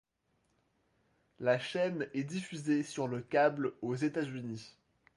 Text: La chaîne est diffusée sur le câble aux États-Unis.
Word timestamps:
La 1.39 1.59
chaîne 1.59 2.07
est 2.15 2.23
diffusée 2.23 2.81
sur 2.81 3.07
le 3.07 3.21
câble 3.21 3.71
aux 3.83 3.93
États-Unis. 3.93 4.75